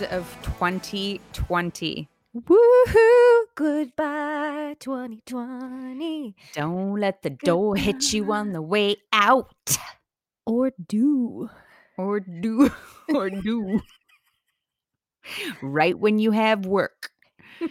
[0.00, 2.08] end of 2020.
[2.36, 3.42] Woohoo!
[3.54, 6.34] Goodbye, 2020.
[6.54, 9.78] Don't let the door hit you on the way out.
[10.46, 11.50] Or do.
[11.98, 12.70] Or do.
[13.12, 13.80] Or do.
[15.62, 17.10] right when you have work.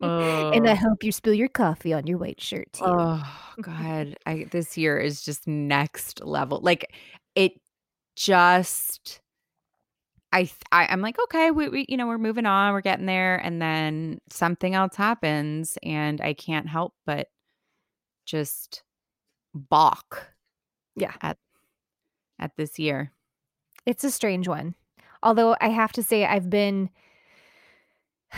[0.00, 2.84] And I hope you spill your coffee on your white shirt too.
[2.86, 3.22] Oh
[3.60, 4.16] God.
[4.24, 6.60] I this year is just next level.
[6.62, 6.94] Like
[7.34, 7.60] it
[8.14, 9.20] just
[10.32, 13.36] I, I I'm like, okay, we, we you know, we're moving on, we're getting there,
[13.36, 17.28] and then something else happens, and I can't help but
[18.26, 18.82] just
[19.54, 20.34] balk
[20.96, 21.14] Yeah.
[21.22, 21.38] at
[22.38, 23.12] at this year.
[23.86, 24.74] It's a strange one.
[25.22, 26.90] Although I have to say, I've been,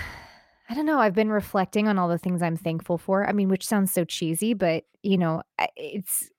[0.69, 3.29] I don't know, I've been reflecting on all the things I'm thankful for.
[3.29, 5.43] I mean, which sounds so cheesy, but you know,
[5.77, 6.31] it's,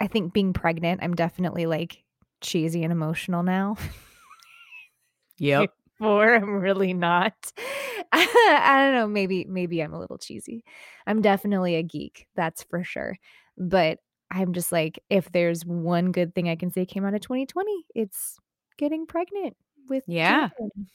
[0.00, 2.04] I think being pregnant, I'm definitely like
[2.40, 3.76] cheesy and emotional now.
[5.42, 5.70] Yep.
[6.00, 7.34] Or I'm really not.
[8.12, 9.06] I don't know.
[9.06, 10.64] Maybe, maybe I'm a little cheesy.
[11.06, 12.26] I'm definitely a geek.
[12.34, 13.16] That's for sure.
[13.56, 17.20] But I'm just like, if there's one good thing I can say came out of
[17.20, 18.36] 2020, it's
[18.78, 19.56] getting pregnant
[19.88, 20.48] with Yeah.
[20.60, 20.86] Jaden,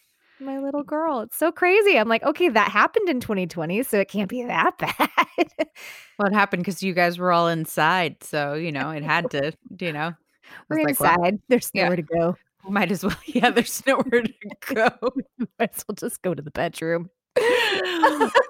[0.41, 1.21] my little girl.
[1.21, 1.97] It's so crazy.
[1.97, 4.99] I'm like, okay, that happened in 2020, so it can't be that bad.
[6.19, 9.53] Well, it happened because you guys were all inside, so you know it had to.
[9.79, 10.13] You know,
[10.69, 11.39] We're like, well, inside.
[11.47, 11.83] There's yeah.
[11.83, 12.35] nowhere to go.
[12.69, 13.15] Might as well.
[13.25, 14.33] Yeah, there's nowhere to
[14.73, 14.89] go.
[15.59, 17.09] Might as well just go to the bedroom.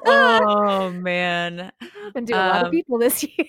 [0.06, 1.72] oh man.
[2.16, 3.48] and do a lot of Um, people this year.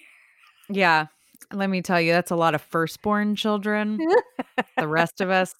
[0.69, 1.07] Yeah.
[1.53, 3.99] Let me tell you, that's a lot of firstborn children.
[4.77, 5.55] the rest of us,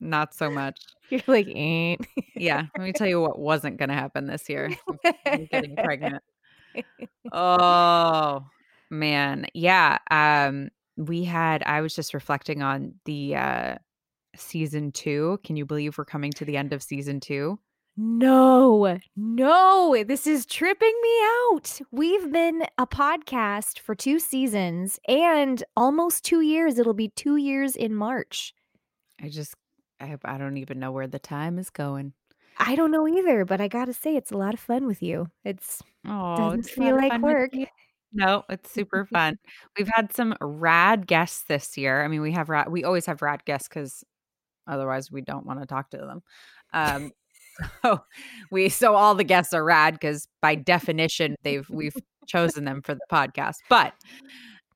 [0.00, 0.80] not so much.
[1.10, 2.06] You're like, ain't.
[2.34, 2.64] Yeah.
[2.76, 4.70] Let me tell you what wasn't going to happen this year.
[5.26, 6.22] I'm getting pregnant.
[7.32, 8.46] Oh,
[8.90, 9.46] man.
[9.54, 9.98] Yeah.
[10.10, 13.74] Um, we had, I was just reflecting on the uh
[14.38, 15.38] season two.
[15.44, 17.58] Can you believe we're coming to the end of season two?
[17.96, 21.80] No, no, this is tripping me out.
[21.90, 26.78] We've been a podcast for two seasons and almost two years.
[26.78, 28.54] It'll be two years in March.
[29.20, 29.54] I just,
[30.00, 32.12] I, I don't even know where the time is going.
[32.56, 35.26] I don't know either, but I gotta say, it's a lot of fun with you.
[35.44, 37.50] It's Oh, doesn't it's feel like work.
[38.12, 39.38] No, it's super fun.
[39.76, 42.04] We've had some rad guests this year.
[42.04, 44.04] I mean, we have rad, we always have rad guests because
[44.68, 46.22] otherwise we don't want to talk to them.
[46.72, 47.12] Um,
[47.82, 48.00] so
[48.50, 51.96] we, so all the guests are rad because by definition they've we've
[52.26, 53.56] chosen them for the podcast.
[53.68, 53.94] But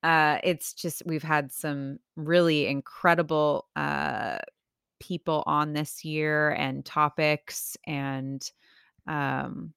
[0.03, 4.39] uh, it's just we've had some really incredible uh,
[5.03, 8.53] people on this year and topics and
[9.09, 9.73] um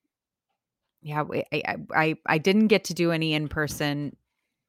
[1.01, 4.15] yeah I, I i didn't get to do any in-person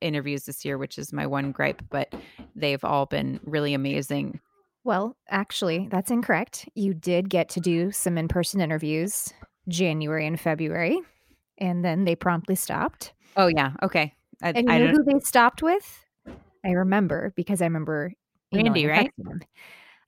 [0.01, 2.15] interviews this year which is my one gripe but
[2.55, 4.41] they've all been really amazing
[4.87, 6.69] Well, actually, that's incorrect.
[6.77, 9.35] You did get to do some in person interviews
[9.69, 11.01] January and February,
[11.59, 13.13] and then they promptly stopped.
[13.37, 14.15] oh yeah okay
[14.45, 16.05] i, And you I know who they stopped with?
[16.65, 18.13] I remember because I remember
[18.55, 19.11] Randy, right?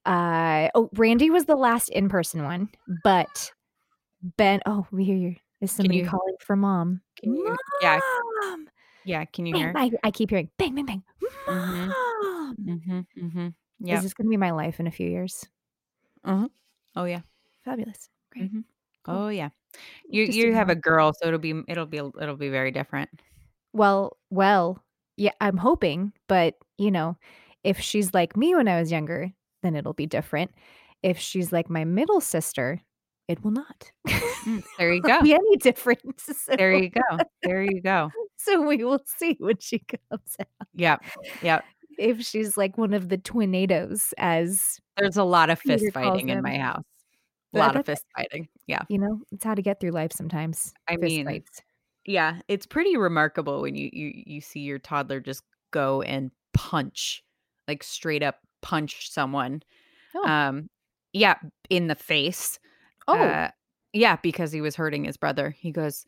[0.07, 2.69] Uh oh, Randy was the last in person one,
[3.03, 3.51] but
[4.37, 4.61] Ben.
[4.65, 5.35] Oh, we hear you.
[5.61, 7.01] Is somebody you- calling for mom?
[7.21, 7.99] can you, yeah
[8.43, 8.69] Mom!
[9.05, 11.03] yeah can you Bang, hear I, I keep hearing bang, bang, bang.
[11.49, 11.89] Mhm.
[11.89, 12.57] Mom!
[12.65, 13.49] mm-hmm, mm-hmm.
[13.81, 15.47] Yeah Is this going to be my life in a few years?
[16.25, 16.49] Uh huh.
[16.97, 17.21] oh yeah
[17.65, 18.09] Fabulous.
[18.33, 18.53] Great.
[18.53, 18.65] Mhm.
[19.05, 19.15] Cool.
[19.15, 19.51] oh yeah
[20.09, 23.11] you Just you have a girl so it'll be it'll be it'll be very different
[23.73, 24.83] Well, well,
[25.17, 27.17] yeah, I'm hoping, but you know,
[27.65, 29.31] if she's like me when I was younger,
[29.63, 30.51] then it'll be different.
[31.03, 32.81] If she's like my middle sister,
[33.29, 33.93] it will not.
[34.09, 36.25] Mm, there you go be any difference.
[36.45, 40.67] So, there you go there you go so we will see when she comes out.
[40.75, 41.05] yep
[41.43, 41.65] yep
[41.99, 46.43] If she's like one of the twinados, as There's a lot of fist fighting in
[46.43, 46.85] my house.
[47.55, 48.49] A lot of fist fighting.
[48.67, 48.83] Yeah.
[48.89, 50.73] you know, it's how to get through life sometimes.
[50.87, 51.63] I fist mean, fights.
[52.07, 57.23] Yeah, it's pretty remarkable when you you you see your toddler just go and punch,
[57.67, 59.63] like straight up punch someone.
[60.15, 60.25] Oh.
[60.27, 60.69] Um
[61.13, 61.37] yeah,
[61.71, 62.59] in the face.
[63.09, 63.51] oh, Uh,
[63.95, 65.51] yeah, because he was hurting his brother.
[65.51, 66.05] He goes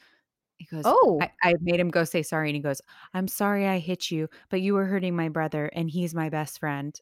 [0.61, 2.83] he goes oh, I, I made him go say sorry and he goes,
[3.15, 6.61] I'm sorry I hit you, but you were hurting my brother and he's my best
[6.61, 6.95] friend.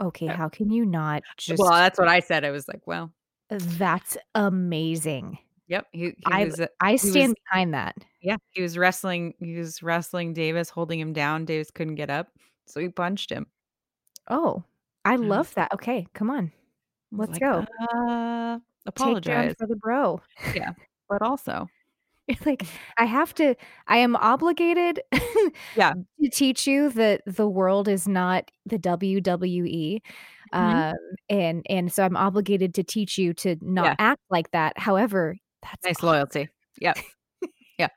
[0.00, 0.26] okay.
[0.26, 1.60] How can you not just?
[1.60, 2.44] well, that's what I said.
[2.44, 3.12] I was like, well,
[3.48, 5.38] that's amazing.
[5.68, 5.86] yep.
[5.92, 7.94] He, he I was uh, I was- stand behind that.
[8.20, 9.34] Yeah, he was wrestling.
[9.38, 11.44] He was wrestling Davis, holding him down.
[11.44, 12.26] Davis couldn't get up,
[12.66, 13.46] so he punched him.
[14.28, 14.64] Oh,
[15.04, 15.72] I love that.
[15.74, 16.50] Okay, come on.
[17.12, 17.64] Let's like, go.
[17.96, 20.20] Uh, apologize, for the bro.
[20.54, 20.72] Yeah.
[21.08, 21.68] But also,
[22.46, 22.64] like
[22.98, 23.54] I have to
[23.86, 25.00] I am obligated
[25.76, 25.94] Yeah.
[26.22, 30.00] to teach you that the world is not the WWE.
[30.54, 30.90] Mhm.
[30.92, 30.94] Um,
[31.28, 33.94] and and so I'm obligated to teach you to not Yeah.
[33.98, 34.78] act like that.
[34.78, 36.08] However, that's Nice awesome.
[36.08, 36.48] loyalty.
[36.80, 36.98] Yep.
[37.78, 37.88] Yeah.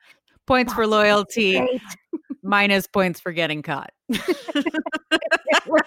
[0.47, 1.61] Points for loyalty,
[2.43, 3.91] minus points for getting caught.
[5.67, 5.83] Right.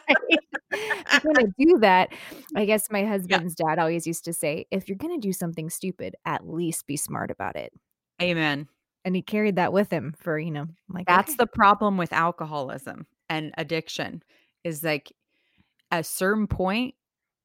[0.73, 2.13] You're gonna do that,
[2.57, 3.09] I guess my Yeah.
[3.09, 6.97] husband's dad always used to say, "If you're gonna do something stupid, at least be
[6.97, 7.73] smart about it."
[8.23, 8.69] Amen.
[9.05, 12.13] And he carried that with him for, you know, like, That's "Okay." the problem with
[12.13, 14.23] alcoholism and addiction
[14.65, 15.13] is, like,
[15.93, 16.97] at a certain point,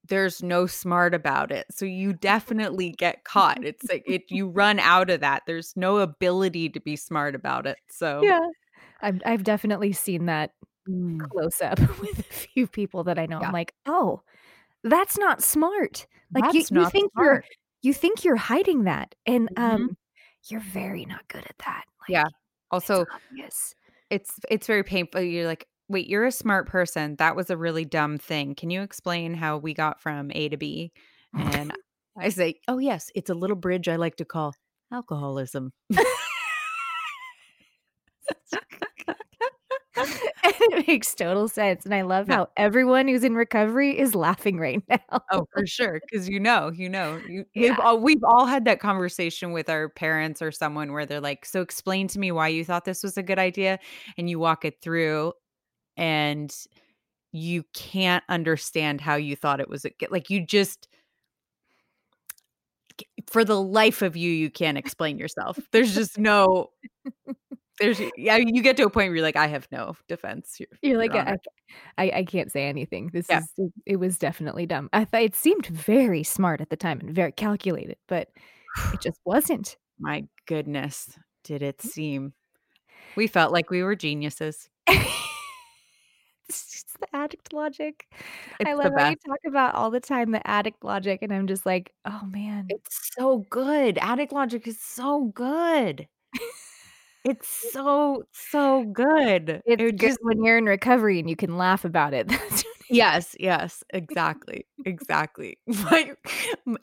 [0.07, 3.59] there's no smart about it, so you definitely get caught.
[3.63, 5.43] It's like it you run out of that.
[5.47, 8.39] There's no ability to be smart about it, so Yeah.
[9.01, 10.53] I've I've definitely seen that
[10.87, 11.31] Mm.
[11.31, 13.39] close up with a few people that I know.
[13.41, 14.21] I'm like, "Oh,
[14.83, 17.43] that's not smart." Like, you That's you not think you're
[17.83, 19.57] you think you're hiding that, and, Mhm.
[19.57, 19.97] um,
[20.49, 21.85] you're very not good at that.
[22.01, 22.25] Like, Yeah.
[22.71, 23.73] Also obvious.
[24.09, 25.21] it's it's very painful.
[25.21, 27.15] You're like, "Wait, you're a smart person.
[27.17, 28.55] That was a really dumb thing.
[28.55, 30.91] Can you explain how we got from A to B?"
[31.33, 31.71] And
[32.17, 34.53] I say, "Oh, yes, it's a little bridge I like to call
[34.91, 35.71] alcoholism."
[40.87, 42.35] Makes total sense, and I love Yeah.
[42.35, 45.21] how everyone who's in recovery is laughing right now.
[45.29, 45.99] Oh, for sure.
[46.13, 49.89] Cause you know, you know, you we've all we've all had that conversation with our
[49.89, 53.17] parents or someone where they're like, "So explain to me why you thought this was
[53.17, 53.77] a good idea,"
[54.17, 55.33] and you walk it through,
[55.97, 56.53] and
[57.33, 60.87] you can't understand how you thought it was a like, you just
[63.29, 65.67] for the life of you, you can't explain yourself.
[65.71, 66.69] There's just no
[67.79, 70.67] there's yeah, you get to a point where you're like, "I have no defense here,
[70.81, 71.37] You're like, "I.
[71.97, 73.09] I I I can't say anything.
[73.13, 73.39] This Yeah.
[73.39, 77.11] is it was definitely dumb." I thought it seemed very smart at the time and
[77.11, 78.29] very calculated, but
[78.93, 79.77] it just wasn't.
[79.99, 81.89] My goodness, did it mm.
[81.89, 82.33] seem.
[83.15, 84.69] We felt like we were geniuses.
[86.49, 88.07] It's just the addict logic.
[88.63, 91.33] I It's the love how you talk about all the time the addict logic, and
[91.33, 93.97] I'm just like, "Oh, man." It's so good.
[93.99, 96.07] Addict logic is so good.
[97.27, 99.61] It's so, so good.
[99.65, 102.31] It's It just when you're in recovery and you can laugh about it.
[102.89, 105.57] Yes, yes, exactly, exactly.
[105.91, 106.15] Like,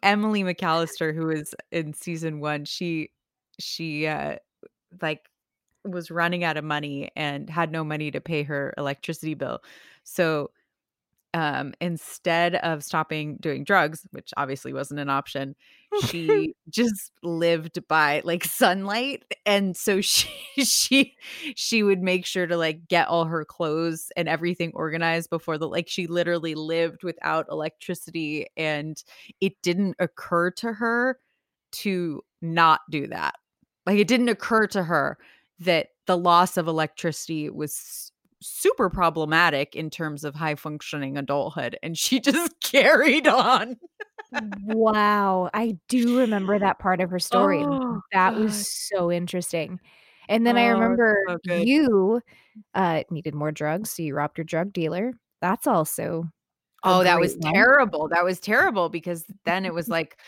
[0.03, 3.11] Emily McAllister, who is in season 1, she
[3.59, 4.37] she, uh,
[5.03, 5.23] like,
[5.85, 9.61] was running out of money and had no money to pay her electricity bill.
[10.05, 10.51] So,
[11.35, 15.57] um, instead of stopping doing drugs, which obviously wasn't an option,
[16.07, 20.29] she just lived by, like, sunlight, and so she
[20.65, 21.15] she
[21.57, 25.69] she would make sure to, like, get all her clothes and everything organized before the
[25.69, 29.03] like, she literally lived without electricity, and
[29.41, 31.19] it didn't occur to her
[31.73, 33.35] to not do that.
[33.87, 35.19] Like, it didn't occur to her
[35.61, 38.13] that the loss of electricity was
[38.45, 43.77] super problematic in terms of high functioning adulthood, and she just carried on.
[44.31, 49.81] Wow, I do remember that part of her story, Oh, that was so interesting.
[50.29, 52.21] And then I Oh, it's remember so you,
[52.75, 55.15] uh, needed more drugs, so you robbed your drug dealer.
[55.41, 56.27] That's also
[56.83, 57.53] Oh, that was one.
[57.55, 58.09] terrible.
[58.09, 60.19] That was terrible because then it was like,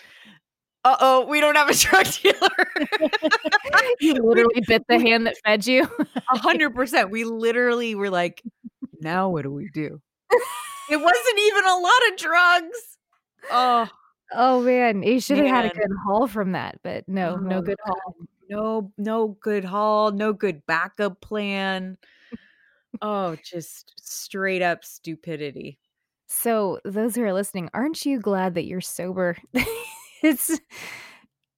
[0.87, 3.21] "Uh-oh, we don't have a drug dealer."
[4.01, 5.89] You literally bit the hand that fed you.
[6.33, 7.11] A 100%.
[7.11, 8.43] We literally were like,
[9.01, 10.01] "Now what do we do?"
[10.91, 12.99] It wasn't even a lot of drugs.
[13.51, 13.89] Oh,
[14.33, 17.79] Oh, man, you shoulda had a good haul from that, but no, no Oh, good
[17.85, 18.17] haul.
[18.49, 21.97] No no good haul, no good backup plan.
[23.03, 25.79] Oh, just straight up stupidity.
[26.29, 29.37] So, those who are listening, aren't you glad that you're sober?
[30.23, 30.61] It's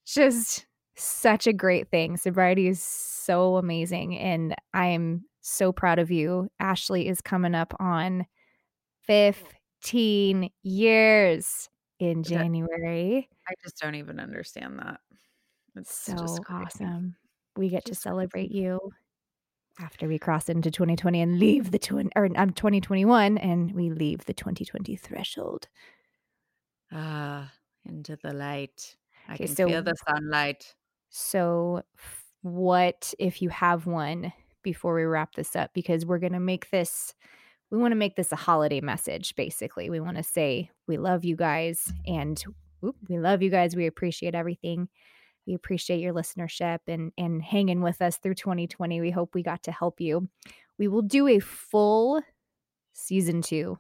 [0.07, 2.17] just such a great thing.
[2.17, 6.49] Sobriety is so amazing, and I am so proud of you.
[6.61, 8.27] Ashley is coming up on
[9.03, 13.29] 15 years in January.
[13.49, 15.01] I just don't even understand that.
[15.77, 17.17] It's So awesome.
[17.57, 18.55] We get to celebrate crazy.
[18.55, 18.81] you
[19.81, 24.25] after we cross into 2020 and leave the twin or, um, 2021, and we leave
[24.27, 25.69] the 2020 threshold.
[26.91, 27.53] Ah,
[27.89, 28.97] into the light.
[29.29, 30.75] I 'Kay, can feel so the sunlight.
[31.11, 31.83] so
[32.43, 35.73] what if you have one before we wrap this up?
[35.75, 37.15] Because we're gonna make this
[37.71, 39.91] we wanna make this a holiday message, basically.
[39.91, 42.43] We wanna say, "We love you guys," and
[42.85, 44.89] oop, "We love you guys, we appreciate everything.
[45.47, 49.01] We appreciate your listenership and and hanging with us through 2020.
[49.03, 50.29] We hope we got to help you."
[50.79, 52.23] We will do a full
[52.95, 53.79] season 2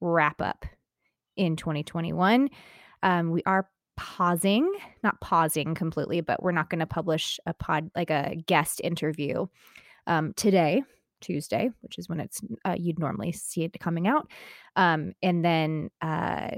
[0.00, 0.66] wrap up
[1.36, 2.50] in 2021.
[3.02, 8.10] Um, we are pausing not pausing completely, but we're not gonna publish a pod like
[8.10, 9.46] a guest interview,
[10.06, 10.82] um, today
[11.20, 14.30] Tuesday, which is when it's uh, you'd normally see it coming out,
[14.76, 16.50] um, and then uh,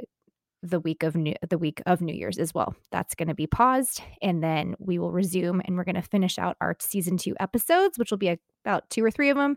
[0.62, 2.74] the week of new the week of New Year's as well.
[2.90, 6.38] That's going to be paused, and then we will resume, and we're going to finish
[6.38, 9.56] out our season two episodes, which will be a, about two or three of them,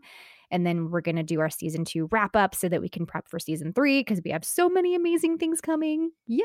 [0.51, 3.05] and then we're going to do our season two wrap up so that we can
[3.05, 6.11] prep for season three because we have so many amazing things coming.
[6.27, 6.43] Yay!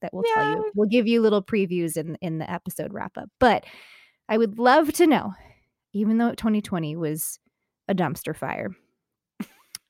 [0.00, 0.34] That we'll Yay.
[0.34, 0.72] tell you.
[0.74, 3.30] We'll give you little previews in in the episode wrap up.
[3.38, 3.64] But
[4.28, 5.34] I would love to know,
[5.92, 7.38] even though 2020 was
[7.88, 8.70] a dumpster fire,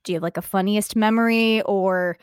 [0.05, 2.19] do you have like a funniest memory or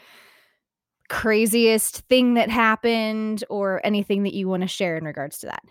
[1.09, 5.63] craziest thing that happened or anything that you want to share in regards to that?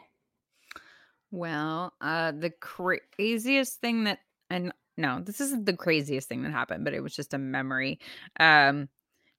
[1.31, 4.19] Well, uh the craziest thing that
[4.51, 7.99] and no, this isn't the craziest thing that happened, but it was just a memory.
[8.39, 8.89] Um,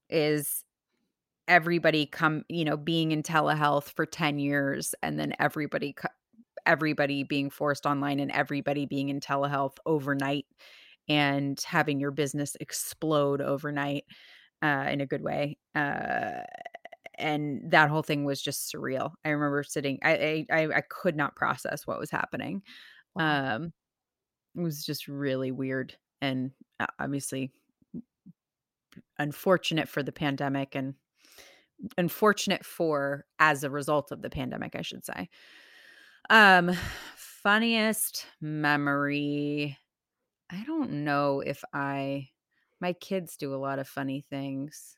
[0.09, 0.63] is
[1.47, 5.95] everybody come, you know, being in telehealth for 10 years and then everybody
[6.65, 10.45] everybody being forced online and everybody being in telehealth overnight
[11.09, 14.05] and having your business explode overnight
[14.63, 15.57] uh, in a good way.
[15.75, 16.39] Uh,
[17.15, 19.11] and that whole thing was just surreal.
[19.25, 22.63] I remember sitting, I, I, I could not process what was happening.
[23.17, 23.73] Um,
[24.55, 27.51] it was just really weird and uh, obviously
[29.17, 30.95] unfortunate for the pandemic and
[31.97, 35.29] unfortunate for as a result of the pandemic, I should say.
[36.29, 36.71] Um
[37.15, 39.77] funniest memory.
[40.49, 42.29] I don't know if I
[42.79, 44.97] my kids do a lot of funny things.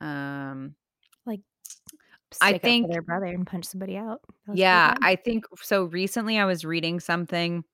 [0.00, 0.76] Um
[1.26, 1.40] like
[2.40, 4.20] I think their brother and punch somebody out.
[4.52, 7.64] Yeah, I think so recently I was reading something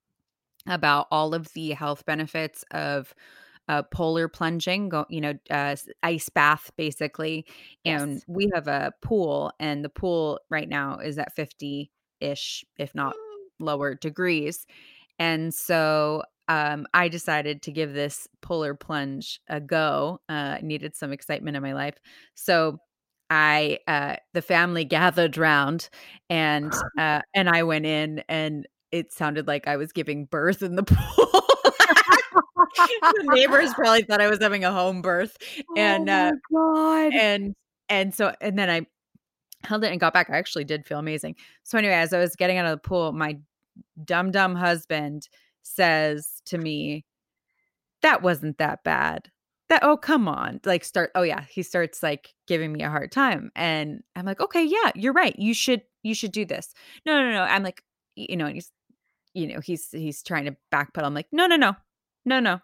[0.67, 3.15] about all of the health benefits of
[3.69, 7.47] uh, polar plunging, go, you know, uh, ice bath basically.
[7.85, 8.25] And yes.
[8.27, 11.91] we have a pool, and the pool right now is at 50
[12.21, 13.15] ish, if not
[13.59, 14.67] lower degrees.
[15.19, 20.21] And so um, I decided to give this polar plunge a go.
[20.29, 21.97] Uh, needed some excitement in my life.
[22.35, 22.79] So
[23.31, 25.89] I uh the family gathered round
[26.29, 30.77] and uh and I went in and it sounded like I was giving birth in
[30.77, 31.43] the pool.
[32.77, 35.37] the neighbors probably thought I was having a home birth.
[35.59, 37.13] Oh and oh God.
[37.13, 37.57] and
[37.89, 38.87] and so and then I
[39.67, 40.31] held it and got back.
[40.31, 41.35] I actually did feel amazing.
[41.65, 43.37] So anyway, as I was getting out of the pool, my
[44.05, 45.29] dumb dumb husband
[45.63, 47.05] says to me,
[48.03, 49.29] That wasn't that bad.
[49.71, 50.61] That oh come on.
[50.65, 53.51] Like start oh yeah, he starts like giving me a hard time.
[53.57, 55.37] And I'm like, okay, yeah, you're right.
[55.37, 56.73] You should you should do this.
[57.05, 57.43] No, no, no.
[57.43, 57.83] I'm like,
[58.15, 58.71] you know, and he's
[59.35, 61.05] you know, he's he's trying to backpedal.
[61.05, 61.75] I'm like, no, no, no,
[62.25, 62.61] no, no.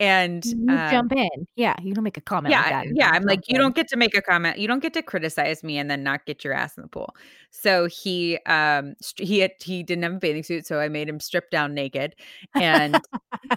[0.00, 1.46] And you um, jump in.
[1.56, 1.76] Yeah.
[1.80, 2.52] You don't make a comment.
[2.52, 2.80] Yeah.
[2.80, 3.10] Like yeah.
[3.10, 4.58] I'm like, you don't get to make a comment.
[4.58, 7.14] You don't get to criticize me and then not get your ass in the pool.
[7.50, 10.66] So he, um, he had, he didn't have a bathing suit.
[10.66, 12.16] So I made him strip down naked
[12.54, 12.94] and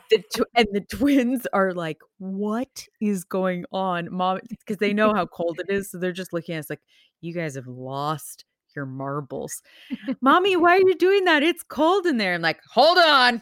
[0.09, 4.39] the, tw- and the twins are like, what is going on mom?
[4.67, 5.89] Cause they know how cold it is.
[5.89, 6.81] So they're just looking at us like,
[7.21, 9.61] you guys have lost your marbles.
[10.21, 11.43] Mommy, why are you doing that?
[11.43, 12.33] It's cold in there.
[12.33, 13.41] I'm like, hold on.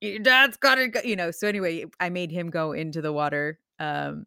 [0.00, 1.00] Your dad's got to go.
[1.04, 4.26] You know, so anyway, I made him go into the water um,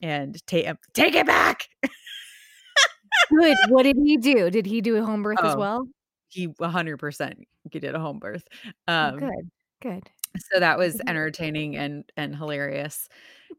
[0.00, 1.68] and take take it back.
[1.82, 3.56] Good.
[3.68, 4.50] What did he do?
[4.50, 5.88] Did he do a home birth oh, as well?
[6.28, 7.34] He 100%
[7.70, 8.46] did a home birth.
[8.86, 9.50] Oh, um, oh, good.
[9.82, 10.10] Good.
[10.52, 13.08] So that was entertaining and and hilarious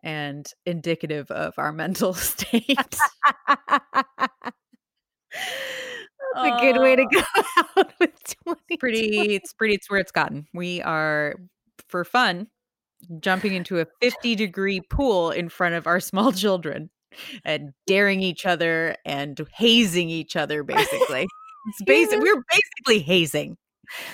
[0.04, 2.78] and indicative of our mental state.
[6.36, 7.22] That's a good way to go
[7.78, 8.78] out with 20.
[8.78, 10.48] Pretty, it's pretty, it's where it's gotten.
[10.54, 11.36] We are,
[11.88, 12.48] for fun,
[13.20, 16.90] jumping into a 50 degree pool in front of our small children
[17.44, 21.28] and daring each other and hazing each other, basically.
[21.70, 22.22] It's basic.
[22.22, 23.58] We are basically hazing.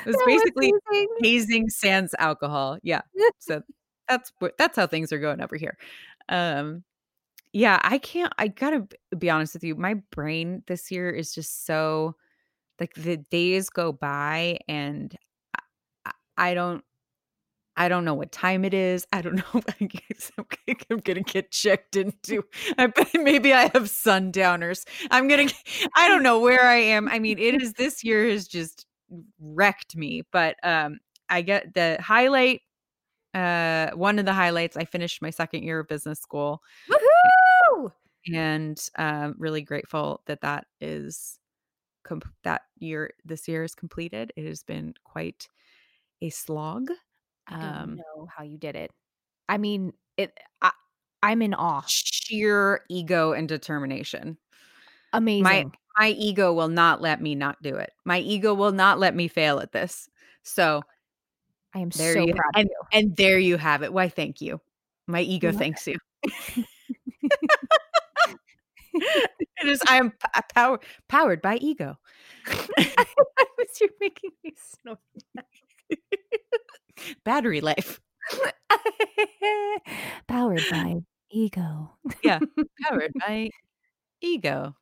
[0.05, 2.77] It was that basically was hazing sans alcohol.
[2.83, 3.01] Yeah.
[3.39, 3.61] So
[4.07, 5.77] that's that's how things are going over here.
[6.29, 6.83] Um,
[7.53, 9.75] yeah, I can't I got to be honest with you.
[9.75, 12.15] My brain this year is just so
[12.79, 15.15] like the days go by and
[16.05, 16.83] I, I don't
[17.75, 19.07] I don't know what time it is.
[19.11, 19.61] I don't know.
[19.79, 20.45] I guess I'm,
[20.89, 22.43] I'm gonna get checked into.
[22.77, 24.85] I bet maybe I have sundowners.
[25.11, 25.47] I'm gonna.
[25.95, 27.07] I don't know where I am.
[27.07, 28.85] I mean, it is this year has just
[29.39, 30.23] wrecked me.
[30.31, 32.61] But um, I get the highlight.
[33.33, 34.77] Uh, one of the highlights.
[34.77, 36.61] I finished my second year of business school.
[36.87, 37.12] Woohoo!
[38.31, 41.39] And um, really grateful that that is
[42.03, 44.31] comp- that year this year is completed.
[44.35, 45.47] It has been quite
[46.21, 46.89] a slog.
[47.47, 48.91] I don't um, know how you did it.
[49.49, 50.37] I mean, it.
[50.61, 50.71] I,
[51.21, 51.83] I'm in awe.
[51.87, 54.37] Sheer ego and determination.
[55.13, 55.43] Amazing.
[55.43, 55.65] My
[55.97, 57.91] my ego will not let me not do it.
[58.05, 60.09] My ego will not let me fail at this.
[60.43, 60.81] So
[61.75, 63.93] I am There so you proud and and there you have it.
[63.93, 64.59] Why, thank you.
[65.07, 65.97] My ego thanks you.
[69.61, 70.17] It is I am p
[70.53, 71.97] power powered by ego.
[72.45, 74.99] Why was you making me snort?
[77.23, 77.99] Battery life.
[80.27, 80.95] Powered by
[81.31, 81.91] ego.
[82.23, 82.39] Yeah,
[82.83, 83.49] powered by
[84.21, 84.75] ego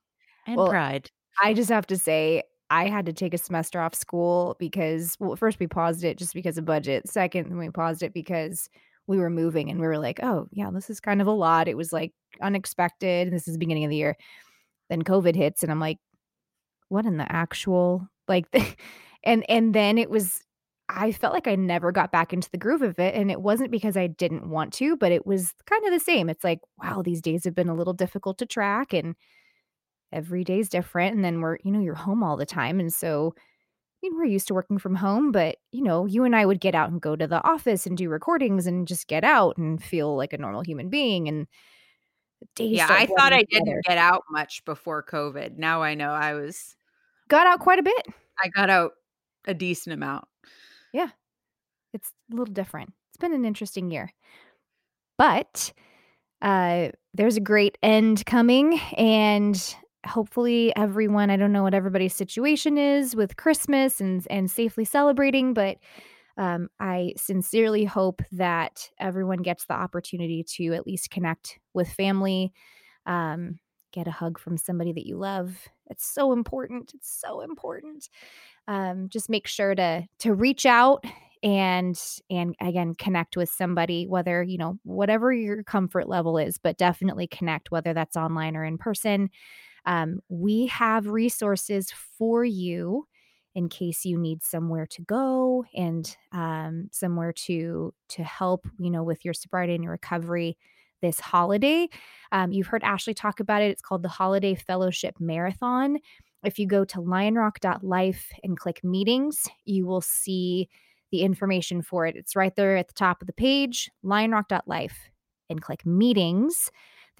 [0.48, 1.10] and Well, pride.
[1.41, 5.36] I just have to say, I had to take a semester off school because well,
[5.36, 7.08] first we paused it just because of budget.
[7.10, 8.70] Second, we paused it because
[9.08, 11.67] we were moving and we were like, "Oh, yeah, this is kind of a lot."
[11.67, 14.17] It was, like, unexpected, and this is the beginning of the year.
[14.89, 16.00] Then COVID hits, and I'm like,
[16.89, 18.46] "What in the actual" like,
[19.24, 20.41] and and then it was
[20.89, 23.72] I felt like I never got back into the groove of it, and it wasn't
[23.72, 26.29] because I didn't want to, but it was kinda the same.
[26.29, 29.15] It's like, wow, these days have been a little difficult to track, and
[30.13, 32.93] every day is different, and then we're you know, you're home all the time, and
[32.93, 33.34] so,
[34.01, 36.60] you know, we're used to working from home, but, you know, you and I would
[36.60, 39.84] get out and go to the office and do recordings and just get out and
[39.84, 41.48] feel like a normal human being, and
[42.55, 43.65] days Yeah, I thought I together.
[43.65, 45.58] didn't get out much before COVID.
[45.58, 46.75] Now I know I was
[47.29, 48.08] Got out quite a bit.
[48.43, 48.91] I got out
[49.48, 50.25] a decent amount.
[50.93, 51.10] Yeah.
[51.93, 52.93] It's a little different.
[53.12, 54.12] It's been an interesting year.
[55.20, 55.74] But,
[56.41, 62.77] uh, there's a great end coming, and hopefully everyone I don't know what everybody's situation
[62.77, 65.77] is with Christmas and and safely celebrating, but,
[66.38, 72.53] um, I sincerely hope that everyone gets the opportunity to at least connect with family,
[73.05, 73.60] um,
[73.93, 75.67] get a hug from somebody that you love.
[75.89, 78.10] It's so important, it's so important.
[78.67, 81.03] Um, just make sure to to reach out
[81.43, 86.77] and and again, connect with somebody, whether, you know, whatever your comfort level is, but
[86.77, 89.29] definitely connect, whether that's online or in person.
[89.85, 93.07] Um, we have resources for you
[93.53, 99.03] in case you need somewhere to go and, um, somewhere to to help, you know,
[99.03, 100.58] with your sobriety and your recovery
[101.01, 101.89] this holiday.
[102.32, 103.71] Um, you've heard Ashley talk about it.
[103.71, 105.97] It's called the Holiday Fellowship Marathon.
[106.43, 110.69] If you go to lionrock.life and click meetings, you will see
[111.12, 112.15] the information for it.
[112.15, 114.97] It's right there at the top of the page, lionrock.life,
[115.49, 116.71] and click meetings.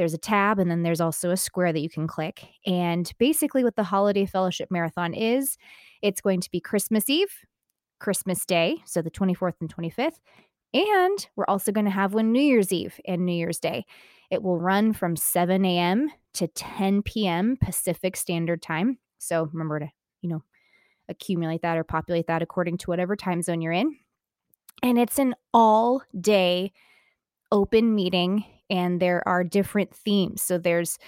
[0.02, 2.48] There's a tab, and then there's also a square that you can click.
[2.66, 5.60] And basically, what the Holiday Fellowship Marathon is,
[6.02, 7.32] it's going to be Christmas Eve,
[8.00, 10.18] Christmas Day, so the 24th and 25th,
[10.74, 13.86] and we're also gonna have one New Year's Eve and New Year's Day.
[14.32, 18.98] It will run from 7 AM to 10 PM Pacific Standard Time.
[19.20, 19.92] So remember to,
[20.24, 20.44] you know,
[21.10, 23.96] accumulate that or populate that according to whatever time zone you're in.
[24.82, 26.72] And it's an all-day
[27.52, 30.42] open meeting, and there are different themes.
[30.44, 31.00] So there's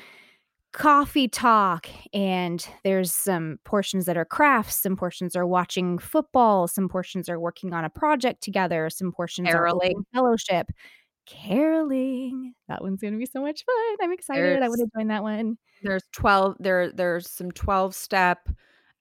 [0.74, 6.90] coffee talk, and there's some portions that are crafts, some portions are watching football, some
[6.90, 9.92] portions are working on a project together, some portions are Caroling.
[9.92, 10.68] open fellowship.
[11.28, 12.54] Caroling.
[12.70, 13.96] That one's gonna be so much fun.
[14.02, 14.62] I'm excited.
[14.62, 15.58] I There's wanna join that one.
[15.82, 18.50] there's 12 there there's some twelve-step,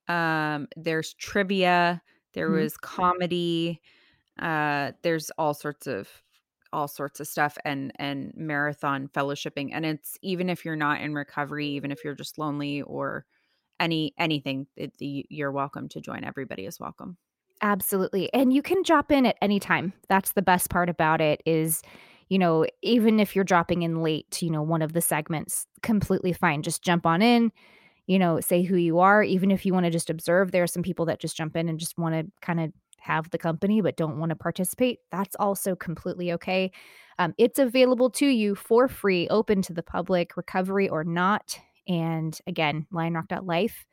[0.09, 2.03] um, there's trivia,
[2.35, 2.53] there Mhm.
[2.53, 3.81] was comedy,
[4.41, 6.09] uh, there's all sorts of
[6.73, 11.15] all sorts of stuff and and marathon fellowshipping, and it's even if you're not in
[11.15, 13.27] recovery, even if you're just lonely or
[13.81, 17.19] any anything, it you're welcome to join, everybody is welcome.
[17.61, 19.93] Absolutely, and you can drop in at any time.
[20.09, 21.81] That's the best part about it is,
[22.29, 25.67] you know, even if you're dropping in late to, you know, one of the segments,
[25.81, 26.63] completely fine.
[26.63, 27.53] Just jump on in,
[28.07, 30.53] you know, say who you are, even if you wanna just observe.
[30.53, 32.73] There are some people that just jump in and just wanna kinda
[33.03, 35.01] have the company, but don't wanna participate.
[35.11, 36.73] That's also completely okay.
[37.19, 41.59] Um, it's available to you for free, open to the public, recovery or not.
[41.89, 43.85] And again, lionrock.life,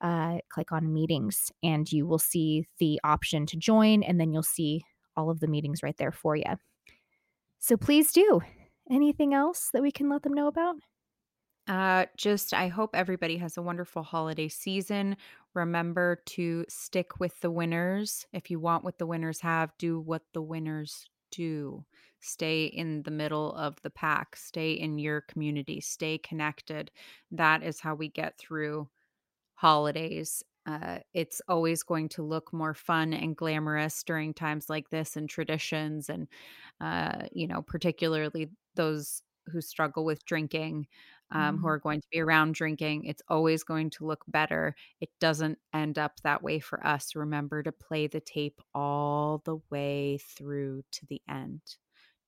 [0.00, 4.42] uh, click on meetings, and you will see the option to join, and then you'll
[4.42, 4.82] see
[5.16, 6.44] all of the meetings right there for you.
[7.58, 8.40] So please do.
[8.90, 10.76] Anything else that we can let them know about?
[11.68, 15.16] Uh, just I hope everybody has a wonderful holiday season.
[15.54, 18.26] Remember to stick with the winners.
[18.32, 21.84] If you want what the winners have, do what the winners do.
[22.20, 24.36] Stay in the middle of the pack.
[24.36, 25.80] Stay in your community.
[25.80, 26.90] Stay connected.
[27.30, 28.88] That is how we get through
[29.54, 30.42] holidays.
[30.66, 35.28] Uh, it's always going to look more fun and glamorous during times like this and
[35.28, 36.28] traditions and,
[36.80, 40.86] uh, you know, particularly those who struggle with drinking,
[41.32, 41.68] um, who Mhm.
[41.68, 43.04] are going to be around drinking.
[43.04, 44.74] It's always going to look better.
[45.00, 47.14] It doesn't end up that way for us.
[47.16, 51.60] Remember to play the tape all the way through to the end.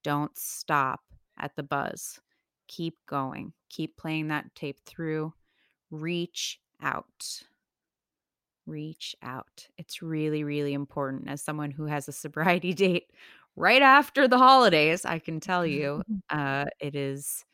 [0.05, 1.01] Don't stop
[1.39, 2.21] at the buzz.
[2.69, 3.53] Keep going.
[3.71, 5.35] Keep playing that tape through.
[5.91, 7.45] Reach out.
[8.67, 9.67] reach out.
[9.77, 11.29] It's really, really important.
[11.29, 13.11] As someone who has a sobriety date
[13.57, 17.45] right after the holidays, I can tell you uh, it is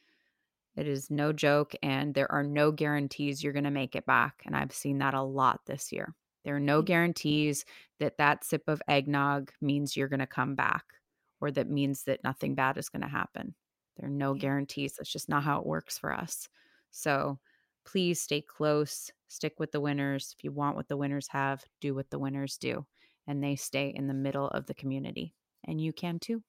[0.79, 4.43] it is no joke, and there are no guarantees you're going to make it back.
[4.47, 6.15] And I've seen that a lot this year.
[6.45, 6.87] There are no mm.
[6.87, 7.65] guarantees
[7.99, 10.85] that that sip of eggnog means you're going to come back
[11.41, 13.55] or that means that nothing bad is going to happen.
[13.97, 14.95] There are no guarantees.
[14.95, 16.49] That's just not how it works for us.
[16.91, 17.39] So
[17.85, 20.35] please stay close, stick with the winners.
[20.37, 22.87] If you want what the winners have, do what the winners do.
[23.27, 25.35] And they stay in the middle of the community.
[25.65, 26.43] And you can too.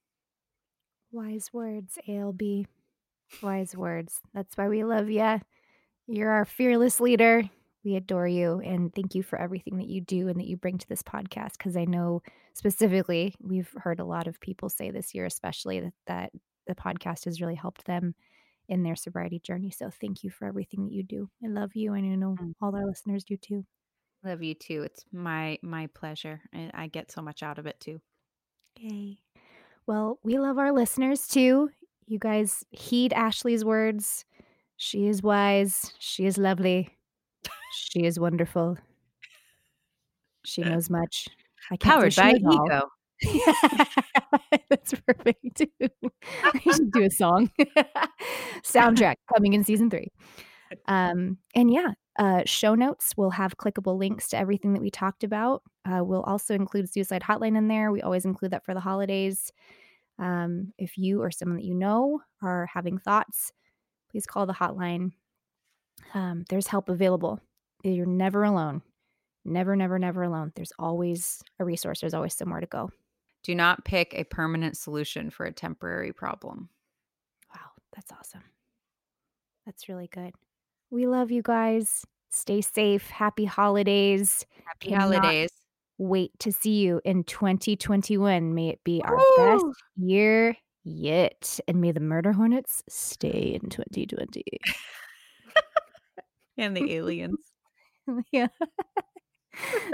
[1.11, 2.67] Wise words, ALB.
[3.41, 4.19] Wise words.
[4.33, 5.39] That's why we love you.
[6.07, 7.43] You're our fearless leader.
[7.85, 10.77] We adore you and thank you for everything that you do and that you bring
[10.79, 11.53] to this podcast.
[11.57, 12.21] Because I know
[12.53, 16.31] specifically, we've heard a lot of people say this year, especially that, that
[16.67, 18.15] the podcast has really helped them
[18.67, 19.71] in their sobriety journey.
[19.71, 21.29] So thank you for everything that you do.
[21.43, 22.53] I love you, and I know Mm.
[22.61, 23.65] all our listeners do too.
[24.23, 24.83] Love you too.
[24.83, 26.41] It's my my pleasure.
[26.51, 28.01] And I get so much out of it too.
[28.77, 29.19] Yay.
[29.87, 31.69] Well, we love our listeners too.
[32.09, 34.25] You guys heed Ashley's words.
[34.77, 35.93] She is wise.
[35.99, 36.97] She is lovely.
[37.71, 38.77] She is wonderful.
[40.43, 41.27] She knows much.
[41.69, 42.65] I can't Powered by she knows all.
[42.65, 42.89] ego.
[44.69, 45.67] That's perfect too.
[46.65, 47.51] We should do a song.
[48.63, 50.07] Soundtrack coming in season three.
[50.87, 55.23] Um, and yeah, uh, show notes will have clickable links to everything that we talked
[55.23, 55.61] about.
[55.85, 57.91] Uh, we'll also include suicide hotline in there.
[57.91, 59.51] We always include that for the holidays.
[60.19, 63.53] Um, if you or someone that you know are having thoughts,
[64.11, 65.11] please call the hotline.
[66.13, 67.39] Um, there's help available.
[67.83, 68.81] You're never alone.
[69.45, 70.51] Never, never, never alone.
[70.55, 72.01] There's always a resource.
[72.01, 72.91] There's always somewhere to go.
[73.43, 76.69] Do not pick a permanent solution for a temporary problem.
[77.55, 78.43] Wow, that's awesome.
[79.65, 80.33] That's really good.
[80.91, 82.03] We love you guys.
[82.31, 83.09] Stay safe.
[83.09, 84.45] Happy holidays.
[84.65, 85.49] Happy Cannot holidays.
[85.99, 88.55] Wait to see you in 2021.
[88.55, 89.25] May it be our Woo!
[89.37, 89.65] best
[89.97, 91.59] year yet.
[91.67, 94.43] And may the murder hornets stay in 2020.
[96.59, 97.37] And the aliens.
[98.33, 98.47] yeah.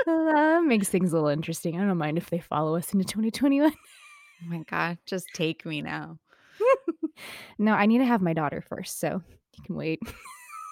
[0.07, 1.79] that makes things a little interesting.
[1.79, 3.71] I don't mind if they follow us into 2021.
[3.71, 4.97] Oh my God.
[5.05, 6.17] Just take me now.
[7.59, 9.21] no, I need to have my daughter first, so
[9.55, 9.99] you can wait.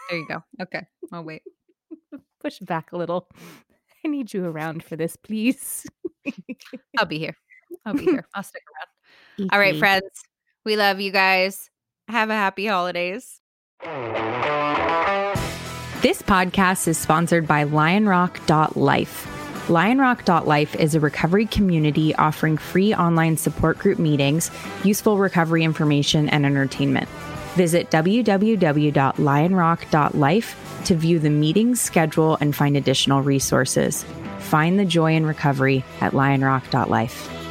[0.09, 0.43] There you go.
[0.61, 0.85] Okay.
[1.11, 1.43] I'll wait.
[2.41, 3.29] Push back a little.
[4.05, 5.85] I need you around for this, please.
[6.97, 7.35] I'll be here.
[7.85, 8.25] I'll be here.
[8.35, 8.63] I'll stick
[9.39, 9.49] around.
[9.51, 10.09] All right, friends.
[10.65, 11.69] We love you guys.
[12.07, 13.39] Have a happy holidays.
[16.01, 19.27] This podcast is sponsored by lionrock.life.
[19.67, 24.51] Lionrock.life is a recovery community offering free online support group meetings,
[24.83, 27.07] useful recovery information, and entertainment.
[27.55, 34.03] Visit www.lionrock.life to view the meetings schedule and find additional resources.
[34.39, 37.42] Find the joy in recovery at lionrock.life.